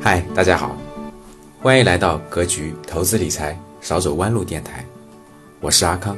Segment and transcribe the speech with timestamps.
[0.00, 0.76] 嗨，大家好，
[1.60, 4.84] 欢迎来到格局投资理财少走弯路电台，
[5.60, 6.16] 我是阿康。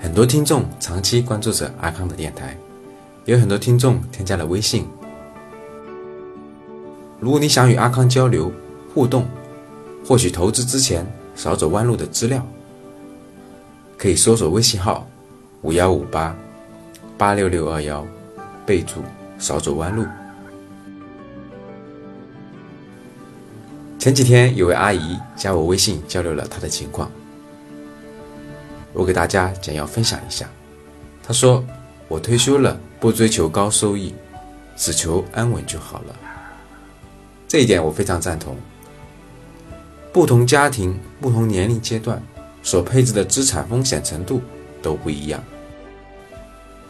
[0.00, 2.56] 很多听众长期关注着阿康的电台，
[3.26, 4.86] 有很多听众添加了微信。
[7.20, 8.50] 如果你想与阿康交流
[8.94, 9.26] 互动，
[10.04, 12.44] 获取投资之前少走弯路的资料，
[13.98, 15.06] 可以搜索微信号
[15.60, 16.34] 五幺五八
[17.18, 18.04] 八六六二幺，
[18.64, 19.02] 备注
[19.38, 20.06] 少走弯路。
[24.02, 27.08] 前几天有位阿姨加我微信交流了她的情况，
[28.92, 30.50] 我给大家简要分享一下。
[31.22, 31.64] 她说
[32.10, 34.12] ：“我退休了，不追求高收益，
[34.76, 36.16] 只求安稳就好了。”
[37.46, 38.56] 这一点我非常赞同。
[40.12, 42.20] 不同家庭、不同年龄阶段
[42.60, 44.42] 所配置的资产风险程度
[44.82, 45.40] 都不一样。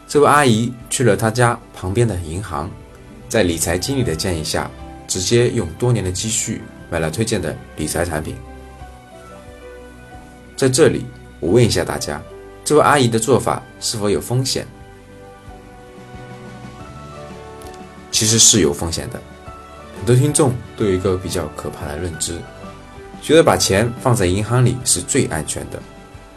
[0.07, 2.71] 这位阿姨去了她家旁边的银行，
[3.29, 4.67] 在理财经理的建议下，
[5.07, 6.59] 直接用多年的积蓄。
[6.93, 8.35] 买了推荐的理财产品，
[10.55, 11.03] 在这里
[11.39, 12.21] 我问一下大家，
[12.63, 14.67] 这位阿姨的做法是否有风险？
[18.11, 19.19] 其实是有风险的。
[19.97, 22.37] 很多听众都有一个比较可怕的认知，
[23.23, 25.81] 觉得把钱放在银行里是最安全的，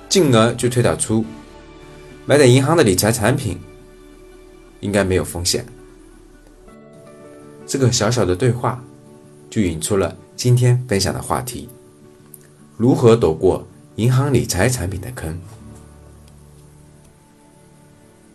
[0.09, 1.23] 进而就推导出
[2.25, 3.61] 买点银行的理财产品
[4.81, 5.67] 应该没有风险。
[7.67, 8.83] 这个小小的对话
[9.51, 10.17] 就引出了。
[10.37, 11.67] 今天分享的话题：
[12.77, 15.41] 如何躲过银行理财产品的坑？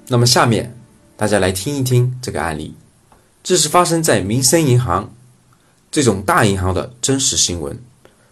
[0.07, 0.75] 那么下面
[1.15, 2.73] 大家来听一听这个案例，
[3.43, 5.13] 这是发生在民生银行
[5.91, 7.79] 这种大银行的真实新闻，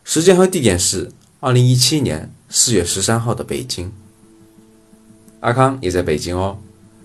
[0.03, 3.91] 时间和地点是二零一七年四月十三号的北京。
[5.41, 6.57] 阿康也在北京哦，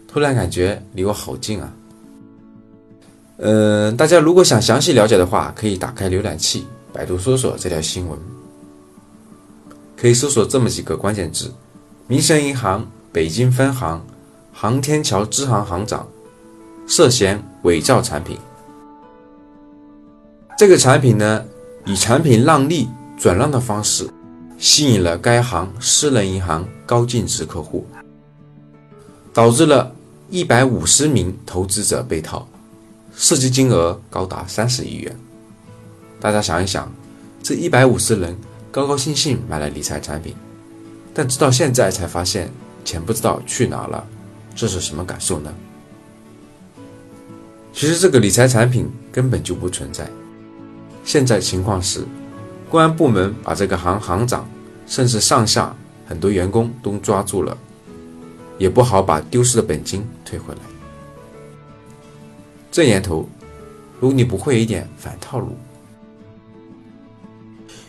[0.09, 1.71] 突然感觉离我好近啊。
[3.37, 8.17] 嗯，大家如果想详细了解的话，可以打开浏览器，百度搜索这条新闻，
[9.97, 11.53] 可以搜索这么几个关键字：
[12.07, 14.01] 民生银行北京分行
[14.53, 16.07] 航天桥支行行长
[16.87, 18.39] 涉嫌伪造产品。
[20.57, 21.45] 这个产品呢，
[21.85, 24.09] 以产品让利转让的方式，
[24.59, 27.85] 吸引了该行私人银行高净值客户，
[29.33, 29.93] 导致了
[30.31, 32.47] 一百五十名投资者被套。
[33.17, 35.17] 涉及金额高达三十亿元，
[36.21, 36.93] 大家想一想，
[37.43, 38.37] 这一百五十人
[38.71, 40.35] 高高兴兴买了理财产品，
[41.15, 42.51] 但直到现在才发现
[42.85, 44.05] 钱不知道去哪了，
[44.55, 45.55] 这是什么感受呢？
[47.73, 50.09] 其实这个理财产品根本就不存在。
[51.05, 52.05] 现在情况是，
[52.69, 54.49] 公安部门把这个行行长，
[54.87, 55.75] 甚至上下
[56.07, 57.57] 很多员工都抓住了，
[58.59, 60.61] 也不好把丢失的本金退回来。
[62.75, 63.25] 这年头，
[64.01, 65.57] 如你不会一点反套路，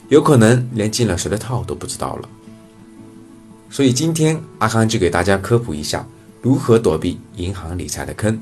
[0.09, 2.29] 有可能连进了谁的套都不知道了。
[3.67, 6.07] 所以今天阿康就给大家科普一下
[6.39, 8.39] 如何躲避银行理财的坑。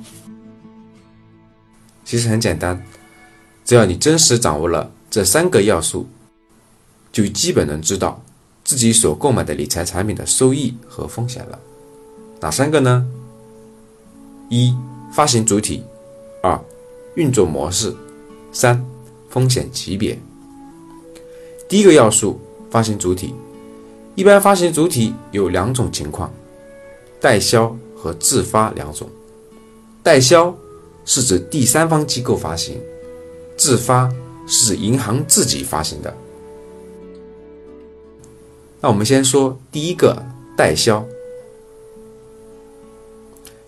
[2.03, 2.85] 其实很简单，
[3.63, 6.05] 只要你真实掌握了这三个要素，
[7.13, 8.21] 就基本能知道
[8.65, 11.57] 自己所购买的理财产品的收益和风险了。
[12.41, 13.07] 哪三个呢？
[14.49, 14.75] 一、
[15.13, 15.81] 发行主体。
[16.43, 16.59] 二、
[17.15, 17.95] 运作模式；
[18.51, 18.85] 三、
[19.29, 20.19] 风险级别。
[21.69, 22.37] 第一个要素，
[22.69, 23.33] 发行主体。
[24.15, 26.29] 一般发行主体有两种情况：
[27.21, 29.09] 代销和自发两种。
[30.03, 30.53] 代销
[31.05, 32.77] 是指第三方机构发行，
[33.55, 34.11] 自发
[34.45, 36.13] 是指银行自己发行的。
[38.81, 40.21] 那我们先说第一个，
[40.57, 41.03] 代销。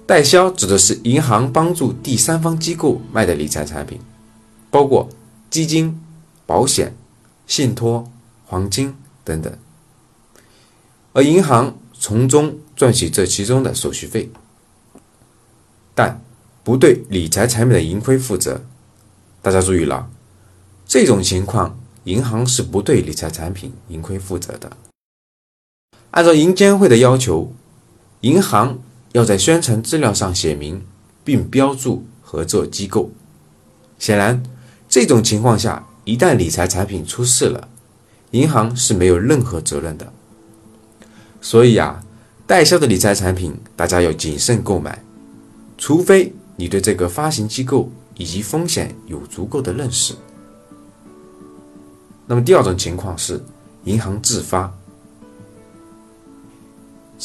[0.07, 3.99] 代销指的是银行帮助第三方机构卖的理财产品，
[4.69, 5.09] 包括
[5.49, 5.99] 基金、
[6.45, 6.95] 保险、
[7.47, 8.11] 信托、
[8.45, 9.51] 黄金等等，
[11.13, 14.29] 而银行从中赚取这其中的手续费，
[15.95, 16.21] 但
[16.63, 18.61] 不对理财产品的盈亏负责。
[19.41, 20.07] 大家注意了，
[20.85, 24.77] 这种情况银行是不对理财产品盈亏负责的。
[26.11, 27.51] 按照银监会的要求，
[28.21, 28.77] 银行。
[29.15, 30.83] 要在宣传资料上写明
[31.23, 33.09] 并标注合作机构。
[33.97, 34.43] 显然，
[34.89, 37.69] 这种情况下，一旦理财产品出事了，
[38.31, 40.11] 银行是没有任何责任的。
[41.39, 42.03] 所以啊，
[42.45, 45.01] 代销的理财产品，大家要谨慎购买，
[45.77, 50.13] 除非你对这个发行机构以及风险有足够的认识。
[52.27, 53.41] 那么第二种情况是，
[53.85, 54.77] 银行自发。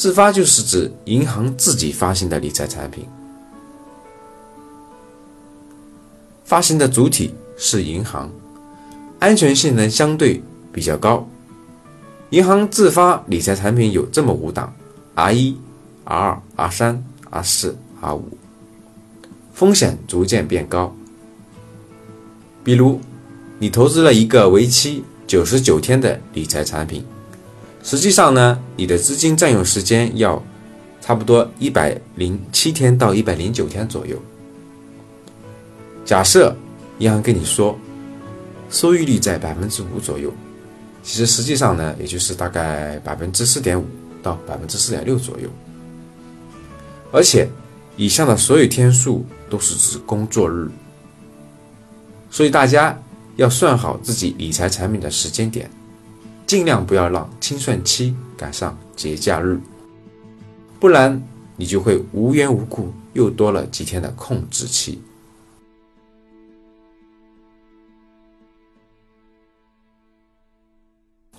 [0.01, 3.05] 自发就是指银行自己发行的理财产品，
[6.43, 8.27] 发行的主体是银行，
[9.19, 10.41] 安全性能相对
[10.73, 11.29] 比较高。
[12.31, 14.73] 银行自发理财产品有这么五档
[15.13, 15.55] ：R 一、
[16.03, 18.35] R 二、R 三、R 四、R 五，
[19.53, 20.91] 风险逐渐变高。
[22.63, 22.99] 比如，
[23.59, 27.05] 你投资了一个为期九十九天的理财产品，
[27.83, 30.41] 实际上呢，你的资金占用时间要
[31.01, 34.21] 差不多一百零七天到一百零九天左右。
[36.05, 36.55] 假设
[36.99, 37.77] 银行跟你说
[38.69, 40.31] 收益率在百分之五左右，
[41.03, 43.85] 其实实际上呢，也就是大概百分之四点五
[44.21, 45.49] 到百分之四点六左右。
[47.11, 47.47] 而且，
[47.97, 50.69] 以上的所有天数都是指工作日。
[52.29, 52.97] 所以大家
[53.35, 55.69] 要算好自己理财产品的时间点，
[56.45, 59.59] 尽量不要让清算期赶上节假日，
[60.79, 61.21] 不然
[61.55, 65.01] 你就会无缘无故又多了几天的控制期。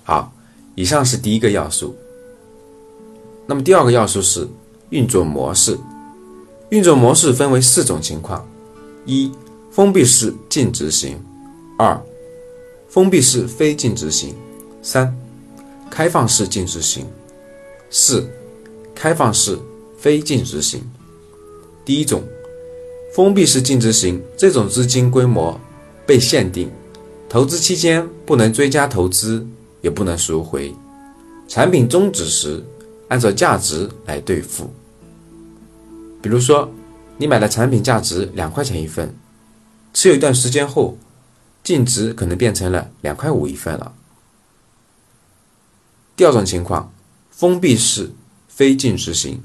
[0.03, 0.33] 好，
[0.75, 1.95] 以上是第一个要素。
[3.45, 4.47] 那么第二个要素是
[4.89, 5.77] 运作模式。
[6.69, 8.47] 运作模式分为四种情况：
[9.05, 9.31] 一。
[9.71, 11.19] 封闭式净值型，
[11.79, 11.99] 二，
[12.87, 14.35] 封闭式非净值型，
[14.83, 15.15] 三，
[15.89, 17.07] 开放式净值型，
[17.89, 18.27] 四，
[18.93, 19.57] 开放式
[19.97, 20.83] 非净值型。
[21.85, 22.21] 第一种，
[23.15, 25.57] 封闭式净值型，这种资金规模
[26.05, 26.69] 被限定，
[27.29, 29.47] 投资期间不能追加投资，
[29.81, 30.75] 也不能赎回，
[31.47, 32.61] 产品终止时
[33.07, 34.69] 按照价值来兑付。
[36.21, 36.69] 比如说，
[37.17, 39.15] 你买的产品价值两块钱一份。
[39.93, 40.97] 持有一段时间后，
[41.63, 43.93] 净值可能变成了两块五一份了。
[46.15, 46.93] 第二种情况，
[47.31, 48.11] 封闭式
[48.47, 49.41] 非净值型，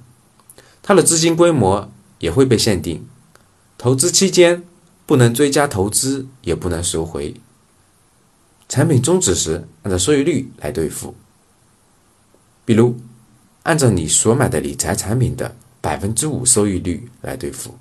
[0.83, 3.09] 它的资金规模也会被限定，
[3.79, 4.65] 投资期间
[5.07, 7.35] 不能追加投资，也不能收回，
[8.69, 11.15] 产品终止时按照收益率来兑付，
[12.67, 13.01] 比如
[13.63, 17.79] 按照你所买的理财产品的百分之五收益率来兑付。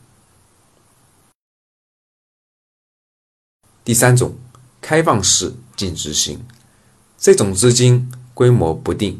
[3.83, 4.35] 第三种，
[4.81, 6.45] 开放式净值型，
[7.17, 9.19] 这种资金规模不定，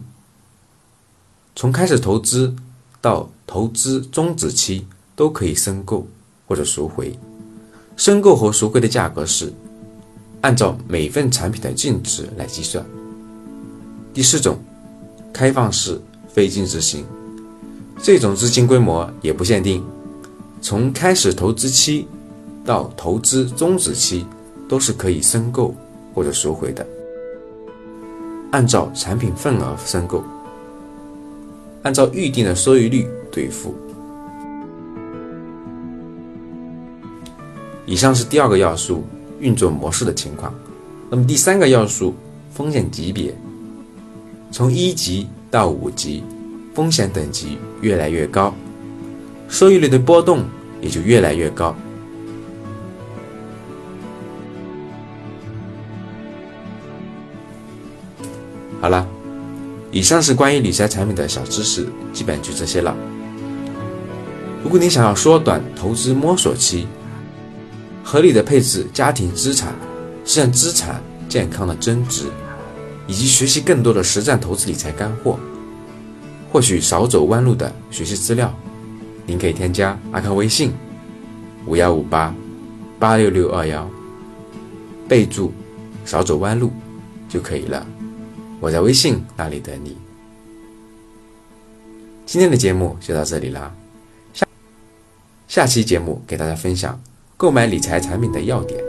[1.55, 2.53] 从开始投资
[3.01, 4.85] 到投资终止期
[5.15, 6.05] 都可以申购
[6.47, 7.17] 或者赎回，
[7.95, 9.51] 申购和赎回的价格是
[10.41, 12.85] 按照每份产品的净值来计算。
[14.13, 14.59] 第四种，
[15.33, 15.99] 开放式
[16.31, 17.03] 非净值型，
[18.03, 19.83] 这种资金规模也不限定，
[20.61, 22.07] 从开始投资期
[22.63, 24.23] 到投资终止期。
[24.69, 25.73] 都是可以申购
[26.13, 26.85] 或者赎回的，
[28.51, 30.23] 按照产品份额申购，
[31.83, 33.75] 按照预定的收益率兑付。
[37.85, 39.03] 以上是第二个要素
[39.39, 40.53] 运作模式的情况。
[41.09, 42.13] 那么第三个要素
[42.51, 43.33] 风险级别，
[44.51, 46.23] 从一级到五级，
[46.73, 48.53] 风险等级越来越高，
[49.47, 50.43] 收益率的波动
[50.81, 51.73] 也就越来越高。
[58.79, 59.07] 好了，
[59.91, 62.95] 以上是关于理财产品的小知识，基本就这些了。
[64.63, 66.88] 如果你想要缩短投资摸索期，
[68.03, 69.74] 合理的配置家庭资产，
[70.25, 72.25] 实现资产健康的增值，
[73.07, 75.39] 以及学习更多的实战投资理财干货，
[76.51, 78.53] 获取少走弯路的学习资料，
[79.25, 80.72] 您可以添加阿康微信
[81.65, 82.34] 五幺五八
[83.00, 83.89] 八六六二幺，
[85.07, 85.51] 备注
[86.05, 86.72] 少走弯路
[87.27, 87.86] 就可以了。
[88.59, 89.97] 我在微信那里等你。
[92.25, 93.73] 今天的节目就到这里啦，
[94.33, 94.45] 下
[95.47, 96.99] 下期节目给大家分享
[97.37, 98.83] 购买理财产品的要点。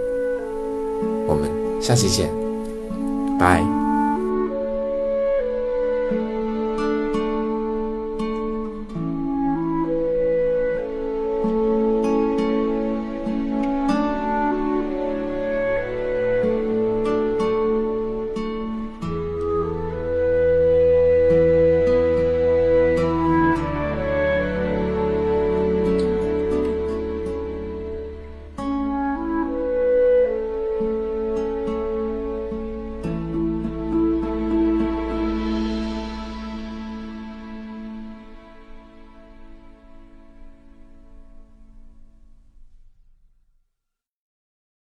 [1.26, 2.28] 我们下期见，
[3.38, 3.77] 拜。